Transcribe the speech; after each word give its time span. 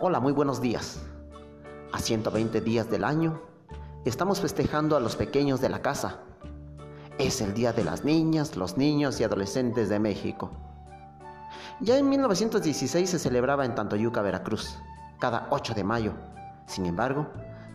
Hola, 0.00 0.20
muy 0.20 0.32
buenos 0.32 0.60
días. 0.60 1.00
A 1.92 1.98
120 1.98 2.60
días 2.60 2.88
del 2.88 3.02
año, 3.02 3.42
estamos 4.04 4.40
festejando 4.40 4.96
a 4.96 5.00
los 5.00 5.16
pequeños 5.16 5.60
de 5.60 5.68
la 5.68 5.82
casa. 5.82 6.20
Es 7.18 7.40
el 7.40 7.52
Día 7.52 7.72
de 7.72 7.82
las 7.82 8.04
Niñas, 8.04 8.54
los 8.54 8.76
Niños 8.76 9.18
y 9.18 9.24
Adolescentes 9.24 9.88
de 9.88 9.98
México. 9.98 10.52
Ya 11.80 11.98
en 11.98 12.08
1916 12.08 13.10
se 13.10 13.18
celebraba 13.18 13.64
en 13.64 13.74
Tantoyuca, 13.74 14.22
Veracruz, 14.22 14.78
cada 15.18 15.48
8 15.50 15.74
de 15.74 15.82
mayo. 15.82 16.12
Sin 16.66 16.86
embargo, 16.86 17.26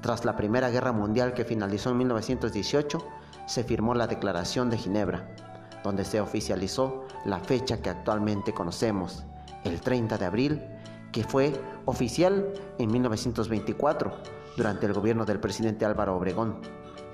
tras 0.02 0.24
la 0.24 0.38
Primera 0.38 0.70
Guerra 0.70 0.94
Mundial 0.94 1.34
que 1.34 1.44
finalizó 1.44 1.90
en 1.90 1.98
1918, 1.98 3.05
se 3.48 3.66
firmó 3.66 3.96
la 3.96 4.08
Declaración 4.08 4.70
de 4.70 4.78
Ginebra, 4.78 5.36
donde 5.84 6.05
se 6.05 6.21
oficializó 6.21 7.04
la 7.26 7.42
fecha 7.42 7.82
que 7.82 7.90
actualmente 7.90 8.54
conocemos, 8.54 9.26
el 9.66 9.82
30 9.82 10.18
de 10.18 10.26
abril 10.26 10.73
que 11.13 11.23
fue 11.23 11.53
oficial 11.85 12.52
en 12.80 12.91
1924 12.91 14.12
durante 14.58 14.88
el 14.88 14.94
gobierno 14.94 15.23
del 15.23 15.39
presidente 15.39 15.86
Álvaro 15.86 16.17
Obregón, 16.17 16.58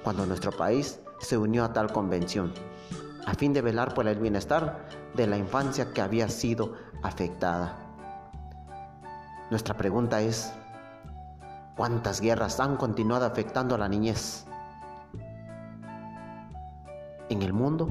cuando 0.03 0.25
nuestro 0.25 0.51
país 0.51 0.99
se 1.19 1.37
unió 1.37 1.65
a 1.65 1.73
tal 1.73 1.91
convención, 1.91 2.53
a 3.25 3.35
fin 3.35 3.53
de 3.53 3.61
velar 3.61 3.93
por 3.93 4.07
el 4.07 4.17
bienestar 4.17 4.87
de 5.13 5.27
la 5.27 5.37
infancia 5.37 5.93
que 5.93 6.01
había 6.01 6.29
sido 6.29 6.73
afectada. 7.03 7.77
Nuestra 9.51 9.75
pregunta 9.75 10.21
es, 10.21 10.53
¿cuántas 11.75 12.21
guerras 12.21 12.59
han 12.61 12.77
continuado 12.77 13.25
afectando 13.25 13.75
a 13.75 13.79
la 13.79 13.89
niñez? 13.89 14.45
En 17.27 17.41
el 17.41 17.51
mundo, 17.51 17.89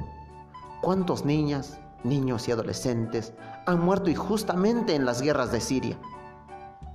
¿cuántos 0.80 1.26
niñas, 1.26 1.78
niños 2.04 2.48
y 2.48 2.52
adolescentes 2.52 3.32
han 3.66 3.80
muerto 3.80 4.10
injustamente 4.10 4.94
en 4.94 5.04
las 5.04 5.20
guerras 5.20 5.52
de 5.52 5.60
Siria, 5.60 5.98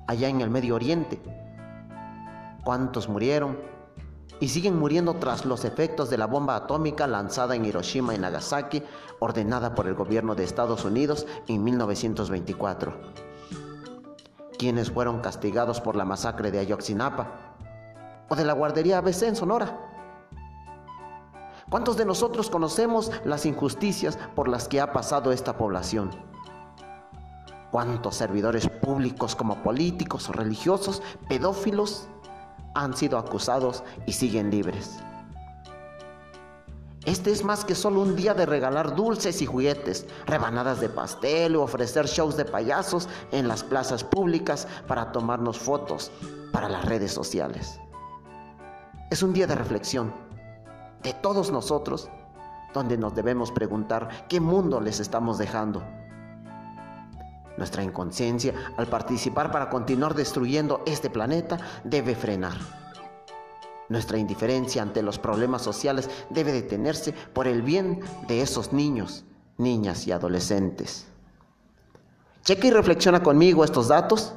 allá 0.08 0.28
en 0.28 0.42
el 0.42 0.50
Medio 0.50 0.76
Oriente. 0.76 1.22
¿Cuántos 2.64 3.10
murieron? 3.10 3.58
Y 4.40 4.50
siguen 4.50 4.80
muriendo 4.80 5.16
tras 5.16 5.46
los 5.46 5.66
efectos 5.66 6.10
de 6.10 6.18
la 6.18 6.26
bomba 6.26 6.56
atómica 6.56 7.08
lanzada 7.08 7.56
en 7.56 7.66
Hiroshima 7.66 8.16
y 8.16 8.18
Nagasaki, 8.18 8.84
ordenada 9.20 9.76
por 9.76 9.88
el 9.88 9.94
gobierno 9.94 10.36
de 10.36 10.44
Estados 10.44 10.84
Unidos 10.86 11.28
en 11.48 11.64
1924. 11.64 12.94
¿Quiénes 14.58 14.92
fueron 14.92 15.20
castigados 15.20 15.82
por 15.82 15.96
la 15.96 16.06
masacre 16.06 16.52
de 16.52 16.60
Ayotzinapa? 16.60 17.56
¿O 18.30 18.36
de 18.36 18.46
la 18.46 18.54
guardería 18.54 18.98
ABC 18.98 19.24
en 19.24 19.36
Sonora? 19.36 19.93
¿Cuántos 21.74 21.98
de 21.98 22.06
nosotros 22.06 22.52
conocemos 22.52 23.10
las 23.26 23.48
injusticias 23.48 24.20
por 24.36 24.48
las 24.48 24.68
que 24.68 24.80
ha 24.80 24.94
pasado 24.94 25.32
esta 25.32 25.58
población? 25.58 26.12
¿Cuántos 27.72 28.14
servidores 28.14 28.70
públicos 28.70 29.36
como 29.36 29.64
políticos 29.64 30.30
o 30.30 30.34
religiosos, 30.34 31.02
pedófilos, 31.28 32.08
han 32.76 32.96
sido 32.96 33.18
acusados 33.18 33.84
y 34.06 34.14
siguen 34.14 34.52
libres? 34.52 35.00
Este 37.06 37.32
es 37.32 37.44
más 37.44 37.66
que 37.66 37.74
solo 37.74 38.02
un 38.02 38.16
día 38.16 38.36
de 38.36 38.46
regalar 38.46 38.96
dulces 38.96 39.42
y 39.42 39.48
juguetes, 39.48 40.06
rebanadas 40.28 40.80
de 40.80 40.90
pastel 40.90 41.56
o 41.56 41.64
ofrecer 41.64 42.06
shows 42.06 42.38
de 42.38 42.46
payasos 42.46 43.10
en 43.32 43.48
las 43.48 43.64
plazas 43.64 44.04
públicas 44.04 44.68
para 44.88 45.12
tomarnos 45.12 45.58
fotos 45.58 46.12
para 46.52 46.70
las 46.70 46.86
redes 46.86 47.12
sociales. 47.12 47.80
Es 49.10 49.24
un 49.24 49.34
día 49.34 49.48
de 49.48 49.56
reflexión 49.56 50.14
de 51.04 51.14
todos 51.14 51.52
nosotros 51.52 52.10
donde 52.74 52.98
nos 52.98 53.14
debemos 53.14 53.52
preguntar 53.52 54.26
qué 54.28 54.40
mundo 54.40 54.82
les 54.82 55.00
estamos 55.00 55.38
dejando 55.38 55.84
nuestra 57.58 57.84
inconsciencia, 57.84 58.54
al 58.78 58.88
participar 58.88 59.52
para 59.52 59.70
continuar 59.70 60.16
destruyendo 60.16 60.82
este 60.86 61.10
planeta, 61.10 61.58
debe 61.84 62.16
frenar. 62.16 62.58
Nuestra 63.90 64.18
indiferencia 64.18 64.82
ante 64.82 65.04
los 65.04 65.20
problemas 65.20 65.62
sociales 65.62 66.10
debe 66.30 66.52
detenerse 66.52 67.12
por 67.12 67.48
el 67.48 67.62
bien 67.62 68.00
de 68.28 68.42
esos 68.42 68.74
niños, 68.74 69.24
niñas 69.58 70.08
y 70.08 70.12
adolescentes. 70.12 71.06
Checa 72.44 72.68
y 72.68 72.72
reflexiona 72.72 73.22
conmigo 73.22 73.64
estos 73.64 73.90
datos. 73.90 74.34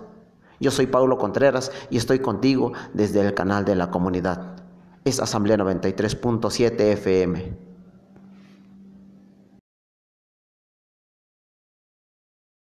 Yo 0.61 0.71
soy 0.71 0.87
Paulo 0.87 1.17
Contreras 1.17 1.71
y 1.91 1.97
estoy 1.97 2.19
contigo 2.19 2.73
desde 2.93 3.21
el 3.21 3.35
canal 3.35 3.65
de 3.65 3.77
la 3.77 3.91
comunidad. 3.91 4.56
Es 5.07 5.21
Asamblea 5.21 5.57
93.7 5.57 6.81
FM. 6.81 7.66